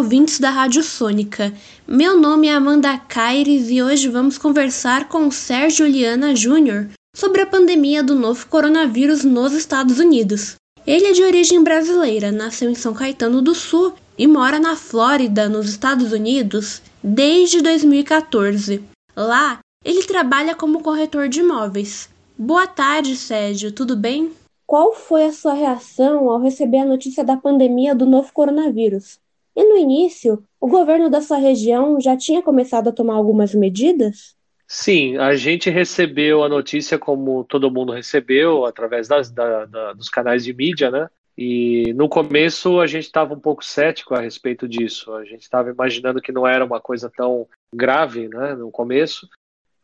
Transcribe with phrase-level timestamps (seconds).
[0.00, 1.52] ouvintes da Rádio Sônica.
[1.86, 7.42] Meu nome é Amanda Caires e hoje vamos conversar com o Sérgio Liana Júnior sobre
[7.42, 10.54] a pandemia do novo coronavírus nos Estados Unidos.
[10.86, 15.50] Ele é de origem brasileira, nasceu em São Caetano do Sul e mora na Flórida,
[15.50, 18.82] nos Estados Unidos, desde 2014.
[19.14, 22.08] Lá, ele trabalha como corretor de imóveis.
[22.38, 24.32] Boa tarde, Sérgio, tudo bem?
[24.66, 29.20] Qual foi a sua reação ao receber a notícia da pandemia do novo coronavírus?
[29.60, 34.34] E no início, o governo da sua região já tinha começado a tomar algumas medidas?
[34.66, 40.08] Sim, a gente recebeu a notícia como todo mundo recebeu, através das, da, da, dos
[40.08, 41.10] canais de mídia, né?
[41.36, 45.12] E no começo a gente estava um pouco cético a respeito disso.
[45.12, 48.54] A gente estava imaginando que não era uma coisa tão grave, né?
[48.54, 49.28] No começo.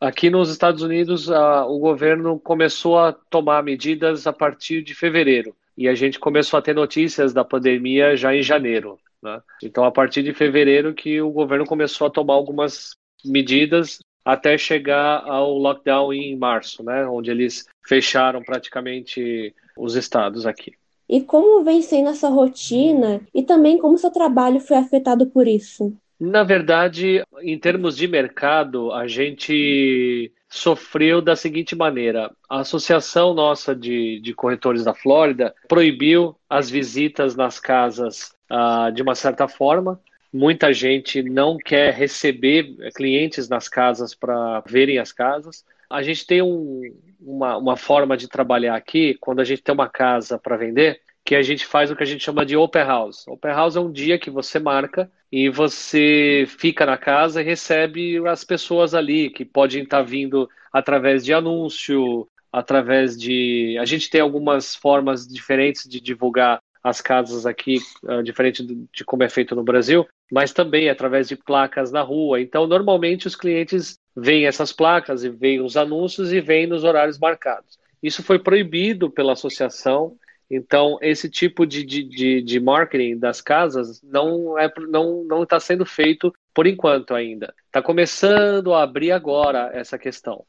[0.01, 5.55] Aqui nos Estados Unidos, a, o governo começou a tomar medidas a partir de fevereiro.
[5.77, 8.97] E a gente começou a ter notícias da pandemia já em janeiro.
[9.27, 9.41] Né?
[9.63, 12.95] Então, a partir de fevereiro que o governo começou a tomar algumas
[13.25, 17.05] medidas até chegar ao lockdown em março, né?
[17.05, 20.73] onde eles fecharam praticamente os estados aqui.
[21.09, 25.93] E como vem sendo essa rotina e também como seu trabalho foi afetado por isso?
[26.19, 33.75] Na verdade, em termos de mercado, a gente sofreu da seguinte maneira: a associação nossa
[33.75, 39.99] de, de corretores da Flórida proibiu as visitas nas casas uh, de uma certa forma.
[40.33, 45.65] Muita gente não quer receber clientes nas casas para verem as casas.
[45.89, 46.81] A gente tem um,
[47.19, 51.35] uma, uma forma de trabalhar aqui, quando a gente tem uma casa para vender, que
[51.35, 53.27] a gente faz o que a gente chama de open house.
[53.27, 58.25] Open house é um dia que você marca e você fica na casa e recebe
[58.25, 63.77] as pessoas ali que podem estar vindo através de anúncio, através de.
[63.77, 69.21] A gente tem algumas formas diferentes de divulgar as casas aqui, uh, diferente de como
[69.21, 72.39] é feito no Brasil, mas também através de placas na rua.
[72.39, 77.19] Então, normalmente os clientes veem essas placas e veem os anúncios e veem nos horários
[77.19, 77.77] marcados.
[78.01, 80.15] Isso foi proibido pela associação.
[80.49, 85.85] Então, esse tipo de, de, de marketing das casas não é não não está sendo
[85.85, 87.53] feito por enquanto ainda.
[87.65, 90.45] Está começando a abrir agora essa questão.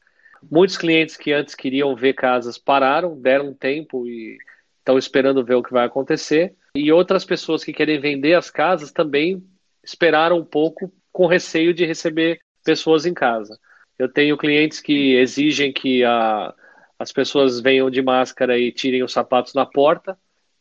[0.49, 4.37] Muitos clientes que antes queriam ver casas pararam, deram um tempo e
[4.77, 6.55] estão esperando ver o que vai acontecer.
[6.73, 9.43] E outras pessoas que querem vender as casas também
[9.83, 13.59] esperaram um pouco com receio de receber pessoas em casa.
[13.97, 16.53] Eu tenho clientes que exigem que a,
[16.99, 20.17] as pessoas venham de máscara e tirem os sapatos na porta,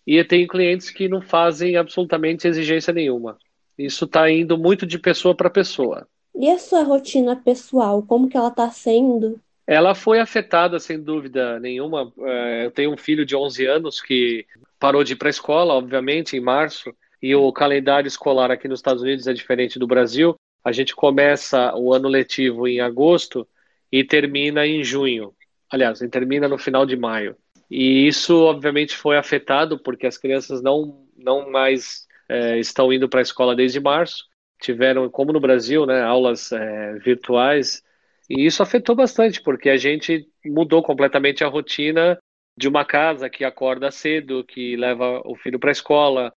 [0.07, 3.37] e eu tenho clientes que não fazem absolutamente exigência nenhuma.
[3.77, 6.07] Isso está indo muito de pessoa para pessoa.
[6.35, 9.41] E a sua rotina pessoal, como que ela está sendo?
[9.67, 12.11] Ela foi afetada, sem dúvida nenhuma.
[12.21, 14.47] É, eu tenho um filho de 11 anos que
[14.79, 18.79] parou de ir para a escola, obviamente, em março, e o calendário escolar aqui nos
[18.79, 20.37] Estados Unidos é diferente do Brasil.
[20.65, 23.47] A gente começa o ano letivo em agosto
[23.91, 25.35] e termina em junho.
[25.71, 27.37] Aliás, termina no final de maio.
[27.71, 33.21] E isso, obviamente, foi afetado porque as crianças não, não mais é, estão indo para
[33.21, 34.25] a escola desde março.
[34.61, 37.83] Tiveram, como no Brasil, né, aulas é, virtuais
[38.29, 42.19] e isso afetou bastante, porque a gente mudou completamente a rotina
[42.57, 46.33] de uma casa que acorda cedo, que leva o filho para a escola,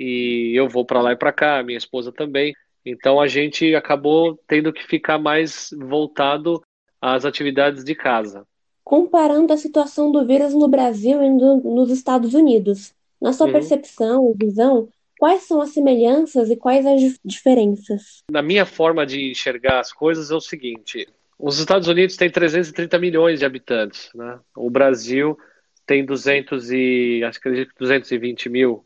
[0.00, 2.54] e eu vou para lá e para cá, minha esposa também.
[2.84, 6.62] Então a gente acabou tendo que ficar mais voltado
[7.00, 8.46] às atividades de casa.
[8.84, 13.52] Comparando a situação do vírus no Brasil e no, nos Estados Unidos, na sua uhum.
[13.52, 18.22] percepção e visão, quais são as semelhanças e quais as diferenças?
[18.30, 21.08] Na minha forma de enxergar as coisas é o seguinte:
[21.38, 24.38] os Estados Unidos têm 330 milhões de habitantes, né?
[24.54, 25.38] O Brasil
[25.86, 28.84] tem 200 e acho que 220 mil,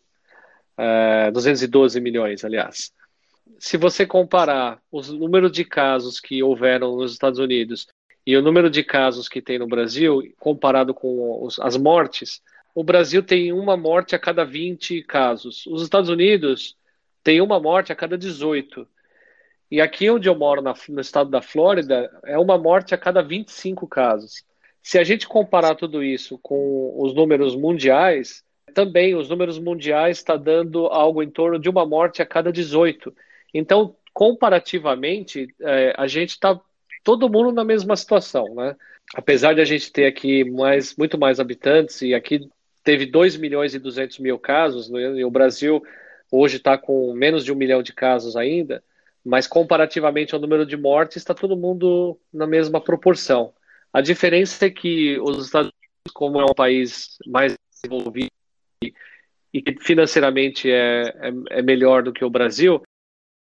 [0.76, 2.92] é, 212 milhões, aliás.
[3.58, 7.86] Se você comparar os números de casos que houveram nos Estados Unidos
[8.28, 12.42] e o número de casos que tem no Brasil, comparado com os, as mortes,
[12.74, 15.64] o Brasil tem uma morte a cada 20 casos.
[15.66, 16.76] Os Estados Unidos
[17.24, 18.86] têm uma morte a cada 18.
[19.70, 23.22] E aqui onde eu moro, na, no estado da Flórida, é uma morte a cada
[23.22, 24.44] 25 casos.
[24.82, 28.44] Se a gente comparar tudo isso com os números mundiais,
[28.74, 33.10] também os números mundiais está dando algo em torno de uma morte a cada 18.
[33.54, 36.60] Então, comparativamente, é, a gente está
[37.02, 38.76] todo mundo na mesma situação, né?
[39.14, 42.48] Apesar de a gente ter aqui mais, muito mais habitantes, e aqui
[42.84, 45.00] teve 2 milhões e 200 mil casos, né?
[45.00, 45.82] e o Brasil
[46.30, 48.82] hoje está com menos de um milhão de casos ainda,
[49.24, 53.52] mas comparativamente ao número de mortes, está todo mundo na mesma proporção.
[53.92, 58.30] A diferença é que os Estados Unidos, como é um país mais desenvolvido
[59.52, 62.82] e que financeiramente é, é, é melhor do que o Brasil,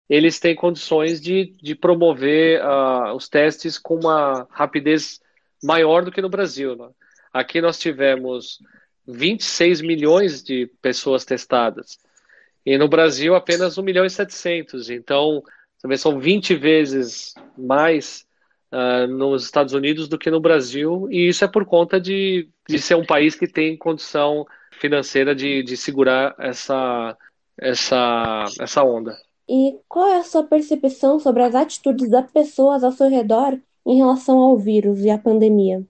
[0.08, 5.20] eles têm condições de, de promover uh, os testes com uma rapidez
[5.62, 6.76] maior do que no Brasil.
[6.76, 6.88] Né?
[7.32, 8.58] Aqui nós tivemos
[9.06, 11.98] 26 milhões de pessoas testadas.
[12.64, 14.90] E no Brasil apenas 1 milhão e 700.
[14.90, 15.42] Então,
[15.96, 18.26] são 20 vezes mais
[18.72, 21.08] uh, nos Estados Unidos do que no Brasil.
[21.10, 25.62] E isso é por conta de, de ser um país que tem condição financeira de,
[25.62, 27.16] de segurar essa,
[27.58, 29.16] essa, essa onda.
[29.48, 33.96] E qual é a sua percepção sobre as atitudes das pessoas ao seu redor em
[33.96, 35.82] relação ao vírus e à pandemia?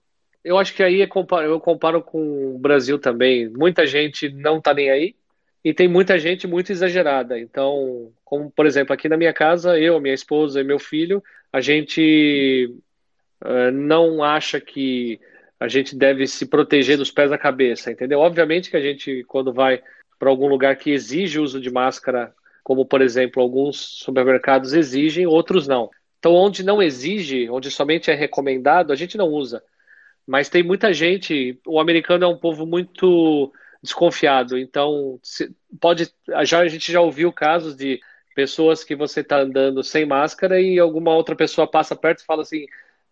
[0.43, 1.09] Eu acho que aí é
[1.45, 3.49] eu comparo com o Brasil também.
[3.49, 5.15] Muita gente não está nem aí
[5.63, 7.39] e tem muita gente muito exagerada.
[7.39, 11.59] Então, como por exemplo, aqui na minha casa, eu, minha esposa e meu filho, a
[11.61, 12.71] gente
[13.43, 15.19] uh, não acha que
[15.59, 18.19] a gente deve se proteger dos pés à cabeça, entendeu?
[18.19, 19.81] Obviamente que a gente, quando vai
[20.19, 22.33] para algum lugar que exige uso de máscara,
[22.65, 25.91] como por exemplo alguns supermercados exigem, outros não.
[26.17, 29.61] Então, onde não exige, onde somente é recomendado, a gente não usa.
[30.25, 33.53] Mas tem muita gente, o americano é um povo muito
[33.83, 35.19] desconfiado, então
[35.79, 36.11] pode,
[36.43, 38.01] já a gente já ouviu casos de
[38.33, 42.41] pessoas que você está andando sem máscara e alguma outra pessoa passa perto e fala
[42.41, 42.63] assim,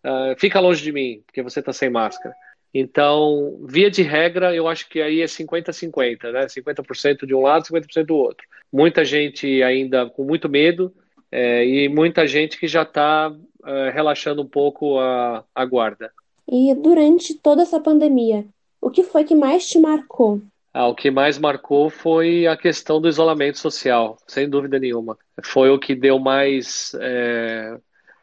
[0.04, 2.34] uh, fica longe de mim, porque você está sem máscara.
[2.74, 6.46] Então, via de regra, eu acho que aí é 50-50, né?
[6.46, 8.44] 50% de um lado, 50% do outro.
[8.72, 10.92] Muita gente ainda com muito medo,
[11.30, 13.32] é, e muita gente que já está
[13.64, 16.10] é, relaxando um pouco a, a guarda.
[16.48, 18.44] E durante toda essa pandemia,
[18.80, 20.42] o que foi que mais te marcou?
[20.72, 25.16] Ah, o que mais marcou foi a questão do isolamento social, sem dúvida nenhuma.
[25.44, 26.92] Foi o que deu mais.
[27.00, 27.78] É...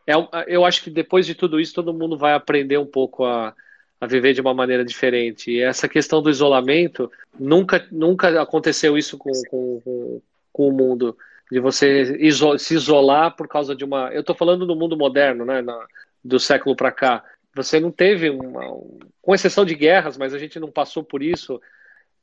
[0.05, 0.13] É,
[0.47, 3.53] eu acho que depois de tudo isso, todo mundo vai aprender um pouco a,
[4.01, 5.51] a viver de uma maneira diferente.
[5.51, 10.21] E essa questão do isolamento, nunca, nunca aconteceu isso com, com,
[10.51, 11.15] com o mundo
[11.51, 14.09] de você iso se isolar por causa de uma.
[14.11, 15.85] Eu estou falando do mundo moderno, né, na,
[16.23, 17.23] do século para cá.
[17.55, 18.63] Você não teve uma,
[19.21, 21.61] com exceção de guerras, mas a gente não passou por isso.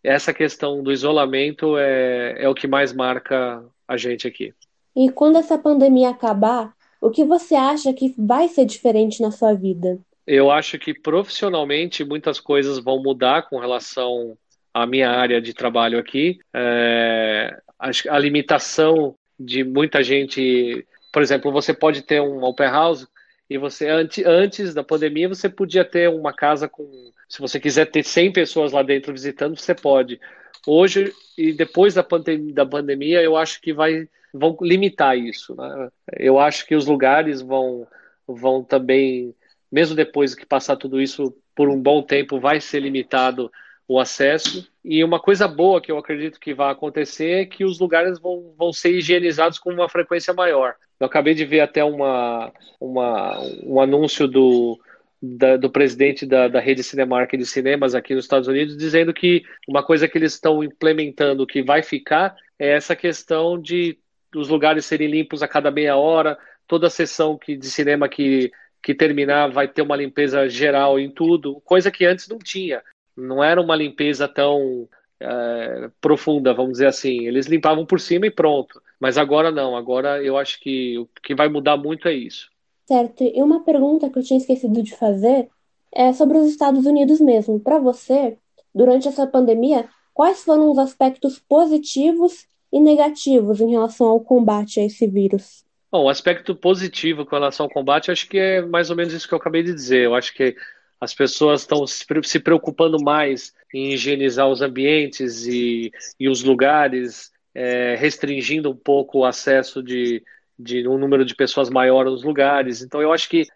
[0.02, 4.52] Essa questão do isolamento é, é o que mais marca a gente aqui.
[4.96, 9.52] E quando essa pandemia acabar, o que você acha que vai ser diferente na sua
[9.52, 10.00] vida?
[10.30, 14.36] Eu acho que profissionalmente muitas coisas vão mudar com relação
[14.74, 16.38] à minha área de trabalho aqui.
[16.54, 20.86] É, a limitação de muita gente.
[21.10, 23.06] Por exemplo, você pode ter um open house
[23.48, 27.86] e você antes, antes da pandemia você podia ter uma casa com, se você quiser
[27.86, 30.20] ter 100 pessoas lá dentro visitando, você pode.
[30.66, 35.54] Hoje e depois da, pandemia, da pandemia, eu acho que vai vão limitar isso.
[35.56, 35.88] Né?
[36.18, 37.86] Eu acho que os lugares vão
[38.26, 39.34] vão também,
[39.70, 43.50] mesmo depois que passar tudo isso por um bom tempo, vai ser limitado
[43.86, 44.68] o acesso.
[44.84, 48.54] E uma coisa boa que eu acredito que vai acontecer é que os lugares vão,
[48.56, 50.74] vão ser higienizados com uma frequência maior.
[51.00, 54.78] Eu acabei de ver até uma, uma, um anúncio do,
[55.20, 59.42] da, do presidente da, da rede Cinemark de cinemas aqui nos Estados Unidos, dizendo que
[59.66, 63.98] uma coisa que eles estão implementando que vai ficar é essa questão de
[64.34, 68.50] os lugares serem limpos a cada meia hora, toda sessão que, de cinema que,
[68.88, 72.82] que terminar vai ter uma limpeza geral em tudo, coisa que antes não tinha
[73.14, 74.88] não era uma limpeza tão
[75.20, 77.26] é, profunda, vamos dizer assim.
[77.26, 78.80] Eles limpavam por cima e pronto.
[78.98, 82.48] Mas agora não, agora eu acho que o que vai mudar muito é isso.
[82.86, 85.50] Certo, e uma pergunta que eu tinha esquecido de fazer
[85.94, 87.60] é sobre os Estados Unidos mesmo.
[87.60, 88.38] Para você,
[88.74, 94.84] durante essa pandemia, quais foram os aspectos positivos e negativos em relação ao combate a
[94.84, 95.67] esse vírus?
[95.90, 99.26] Bom, o aspecto positivo com relação ao combate, acho que é mais ou menos isso
[99.26, 100.04] que eu acabei de dizer.
[100.04, 100.54] Eu acho que
[101.00, 107.94] as pessoas estão se preocupando mais em higienizar os ambientes e, e os lugares, é,
[107.94, 110.22] restringindo um pouco o acesso de,
[110.58, 112.82] de um número de pessoas maior nos lugares.
[112.82, 113.46] Então, eu acho que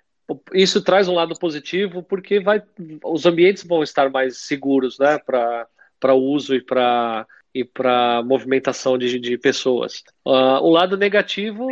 [0.55, 2.63] isso traz um lado positivo, porque vai,
[3.05, 9.19] os ambientes vão estar mais seguros né, para uso e para e para movimentação de,
[9.19, 10.03] de pessoas.
[10.25, 11.67] Uh, o lado negativo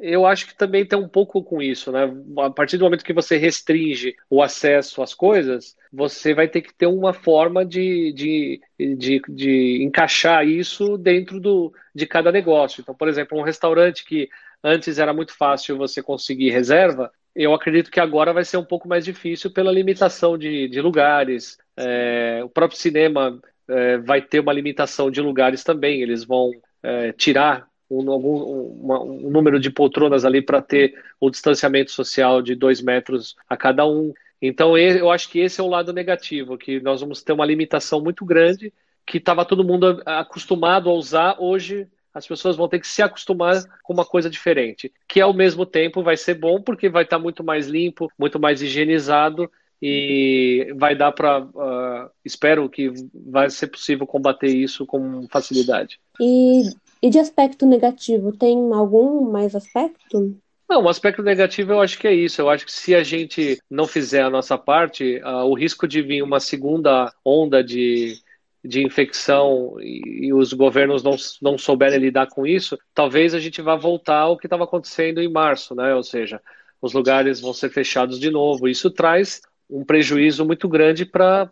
[0.00, 2.10] eu acho que também tem um pouco com isso, né?
[2.38, 6.72] A partir do momento que você restringe o acesso às coisas, você vai ter que
[6.72, 8.60] ter uma forma de, de,
[8.96, 12.80] de, de encaixar isso dentro do, de cada negócio.
[12.80, 14.28] Então, por exemplo, um restaurante que
[14.64, 18.88] antes era muito fácil você conseguir reserva, eu acredito que agora vai ser um pouco
[18.88, 21.58] mais difícil pela limitação de, de lugares.
[21.76, 26.02] É, o próprio cinema é, vai ter uma limitação de lugares também.
[26.02, 26.50] Eles vão
[26.82, 32.54] é, tirar um, algum, um número de poltronas ali para ter o distanciamento social de
[32.54, 34.12] dois metros a cada um.
[34.40, 38.00] Então, eu acho que esse é o lado negativo, que nós vamos ter uma limitação
[38.00, 38.72] muito grande
[39.06, 43.62] que estava todo mundo acostumado a usar, hoje as pessoas vão ter que se acostumar
[43.82, 47.42] com uma coisa diferente, que ao mesmo tempo vai ser bom porque vai estar muito
[47.42, 49.50] mais limpo, muito mais higienizado
[49.82, 55.98] e vai dar para, uh, ah, espero que vai ser possível combater isso com facilidade.
[56.20, 56.64] E,
[57.02, 60.36] e de aspecto negativo, tem algum mais aspecto?
[60.68, 62.40] Não, o aspecto negativo eu acho que é isso.
[62.40, 66.00] Eu acho que se a gente não fizer a nossa parte, uh, o risco de
[66.00, 68.16] vir uma segunda onda de,
[68.64, 73.60] de infecção e, e, os governos não, não souberem lidar com isso, talvez a gente
[73.60, 75.92] vá voltar ao que estava acontecendo em março, né?
[75.92, 76.40] Ou seja,
[76.80, 78.68] os lugares vão ser fechados de novo.
[78.68, 81.50] Isso traz um prejuízo muito grande para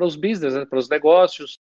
[0.00, 0.64] os business, né?
[0.64, 1.58] para os negócios.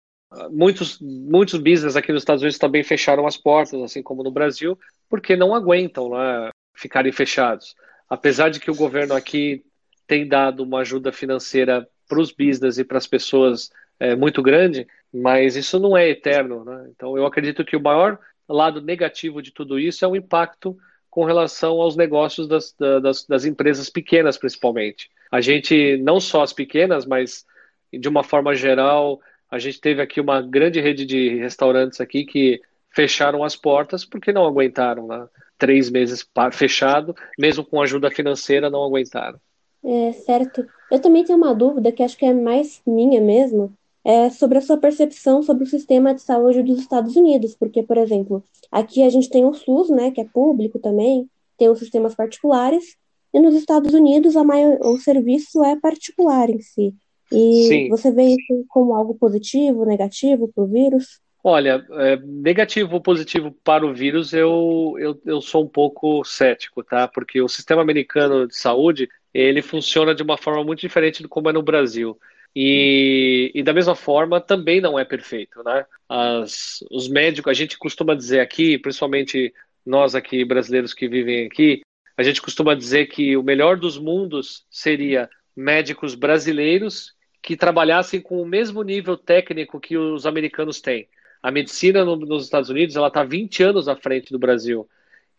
[0.50, 4.78] Muitos, muitos business aqui nos Estados Unidos também fecharam as portas, assim como no Brasil,
[5.08, 7.74] porque não aguentam né, ficarem fechados.
[8.08, 9.64] Apesar de que o governo aqui
[10.06, 14.86] tem dado uma ajuda financeira para os business e para as pessoas é, muito grande,
[15.12, 16.64] mas isso não é eterno.
[16.64, 16.90] Né?
[16.94, 20.76] Então, eu acredito que o maior lado negativo de tudo isso é o impacto
[21.08, 25.10] com relação aos negócios das, das, das empresas pequenas, principalmente.
[25.30, 27.44] A gente, não só as pequenas, mas
[27.92, 29.20] de uma forma geral,
[29.52, 34.32] a gente teve aqui uma grande rede de restaurantes aqui que fecharam as portas porque
[34.32, 35.28] não aguentaram, né?
[35.59, 39.38] Três meses fechado, mesmo com ajuda financeira, não aguentaram.
[39.85, 40.66] É, certo.
[40.90, 43.71] Eu também tenho uma dúvida que acho que é mais minha mesmo,
[44.02, 47.99] é sobre a sua percepção sobre o sistema de saúde dos Estados Unidos, porque, por
[47.99, 51.28] exemplo, aqui a gente tem o SUS, né, que é público também,
[51.59, 52.97] tem os sistemas particulares,
[53.35, 56.94] e nos Estados Unidos a maior, o serviço é particular em si.
[57.32, 57.88] E Sim.
[57.88, 61.20] você vê isso como algo positivo, negativo para o vírus?
[61.44, 66.84] Olha, é, negativo ou positivo para o vírus, eu, eu, eu sou um pouco cético,
[66.84, 67.08] tá?
[67.08, 71.50] Porque o sistema americano de saúde, ele funciona de uma forma muito diferente de como
[71.50, 72.16] é no Brasil.
[72.54, 75.84] E, e, da mesma forma também não é perfeito, né?
[76.08, 79.52] As, os médicos, a gente costuma dizer aqui, principalmente
[79.84, 81.80] nós aqui brasileiros que vivem aqui,
[82.16, 88.40] a gente costuma dizer que o melhor dos mundos seria médicos brasileiros que trabalhassem com
[88.40, 91.08] o mesmo nível técnico que os americanos têm.
[91.42, 94.88] A medicina no, nos Estados Unidos ela está 20 anos à frente do Brasil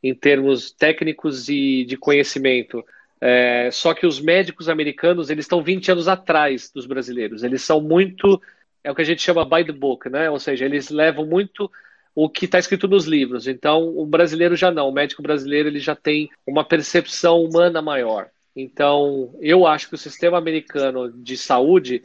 [0.04, 2.84] em termos técnicos e de conhecimento.
[3.22, 7.42] É, só que os médicos americanos eles estão 20 anos atrás dos brasileiros.
[7.42, 8.42] Eles são muito
[8.84, 10.30] é o que a gente chama by the book, né?
[10.30, 11.72] Ou seja, eles levam muito
[12.14, 13.48] o que está escrito nos livros.
[13.48, 14.90] Então, o brasileiro já não.
[14.90, 18.30] O médico brasileiro ele já tem uma percepção humana maior.
[18.56, 22.02] Então, eu acho que o sistema americano de saúde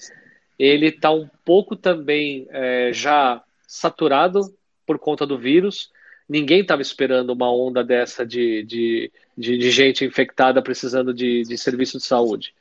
[0.59, 4.41] ele está um pouco também é, já saturado
[4.87, 5.91] por conta do vírus.
[6.29, 11.57] Ninguém estava esperando uma onda dessa de, de, de, de gente infectada precisando de, de
[11.57, 12.55] serviço de saúde.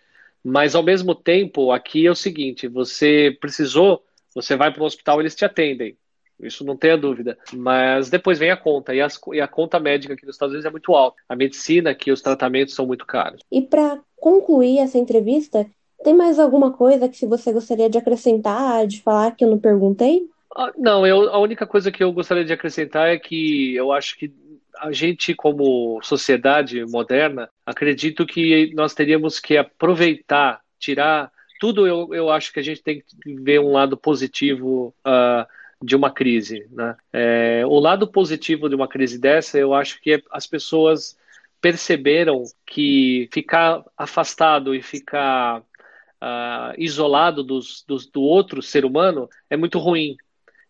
[0.44, 5.20] Mas, ao mesmo tempo, aqui é o seguinte: você precisou, você vai para o hospital,
[5.20, 5.98] eles te atendem.
[6.40, 7.38] Isso não tenha dúvida.
[7.54, 8.94] Mas depois vem a conta.
[8.94, 11.18] E, as, e, a conta médica aqui nos Estados Unidos é muito alta.
[11.28, 13.42] A medicina aqui, os tratamentos são muito caros.
[13.52, 15.66] E para concluir essa entrevista,
[16.04, 20.30] tem mais alguma coisa que você gostaria de acrescentar, de falar que eu não perguntei?
[20.56, 24.18] Ah, não, eu, a única coisa que eu gostaria de acrescentar é que eu acho
[24.18, 24.32] que
[24.80, 31.88] a gente, como sociedade moderna, acredito que nós teríamos que aproveitar, tirar tudo.
[31.88, 35.48] Eu, eu acho que a gente tem que ver um lado positivo uh,
[35.84, 36.68] de uma crise.
[36.72, 36.96] Né?
[37.14, 41.18] É, o lado positivo de uma crise dessa, eu acho que é as pessoas
[41.60, 49.58] perceberam que ficar afastado e ficar uh, isolado dos, dos, do outro ser humano é
[49.58, 50.16] muito ruim.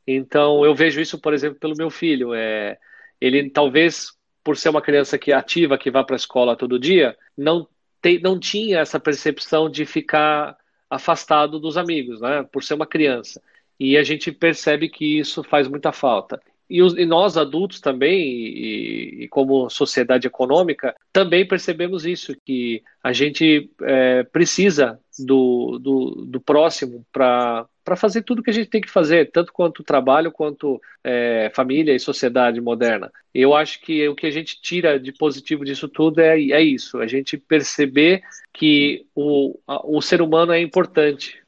[0.05, 2.33] Então, eu vejo isso, por exemplo, pelo meu filho.
[2.33, 2.77] É,
[3.19, 6.79] ele talvez por ser uma criança que é ativa, que vai para a escola todo
[6.79, 7.67] dia, não,
[8.01, 10.55] te, não tinha essa percepção de ficar
[10.89, 12.43] afastado dos amigos, né?
[12.49, 13.41] Por ser uma criança.
[13.79, 16.39] E a gente percebe que isso faz muita falta.
[16.69, 22.83] E, os, e nós adultos também, e, e, como sociedade econômica, também percebemos isso, que
[23.01, 28.69] a gente é, precisa do, do, do próximo para para fazer tudo que a gente
[28.69, 33.09] tem que fazer, tanto quanto trabalho, quanto é, família e sociedade moderna.
[33.33, 36.99] Eu acho que o que a gente tira de positivo disso tudo é, é isso,
[36.99, 41.41] a gente perceber que o, o ser humano é importante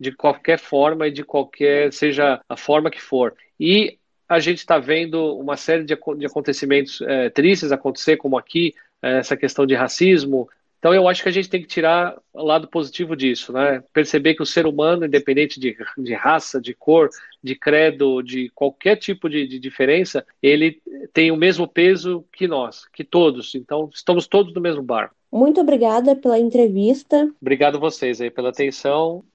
[0.00, 3.34] de qualquer forma e de qualquer, seja a forma que for.
[3.58, 8.74] E a gente está vendo uma série de, de acontecimentos é, tristes acontecer, como aqui,
[9.02, 10.48] é, essa questão de racismo,
[10.80, 13.84] então eu acho que a gente tem que tirar o lado positivo disso, né?
[13.92, 17.10] Perceber que o ser humano, independente de, de raça, de cor,
[17.44, 20.80] de credo, de qualquer tipo de, de, diferença, ele
[21.12, 23.54] tem o mesmo peso que nós, que todos.
[23.54, 25.14] Então estamos todos no mesmo barco.
[25.30, 27.30] Muito obrigada pela entrevista.
[27.40, 29.22] Obrigado vocês aí pela atenção.